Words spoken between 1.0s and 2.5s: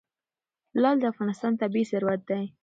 افغانستان طبعي ثروت دی.